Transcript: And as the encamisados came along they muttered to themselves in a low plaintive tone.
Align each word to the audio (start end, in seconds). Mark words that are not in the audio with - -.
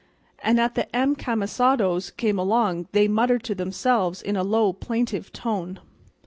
And 0.39 0.59
as 0.59 0.71
the 0.71 0.87
encamisados 0.95 2.09
came 2.17 2.39
along 2.39 2.87
they 2.91 3.07
muttered 3.07 3.43
to 3.43 3.53
themselves 3.53 4.19
in 4.19 4.35
a 4.35 4.41
low 4.43 4.73
plaintive 4.73 5.31
tone. 5.31 5.77